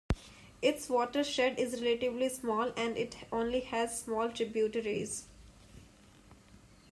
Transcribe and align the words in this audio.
Its 0.63 0.89
watershed 0.89 1.59
is 1.59 1.79
relatively 1.83 2.27
small, 2.27 2.71
and 2.75 2.97
it 2.97 3.17
only 3.31 3.59
has 3.59 4.01
small 4.01 4.31
tributaries. 4.31 5.25